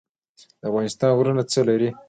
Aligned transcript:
د 0.59 0.61
افغانستان 0.69 1.09
غرونه 1.17 1.43
څه 1.51 1.59
لري؟ 1.69 1.89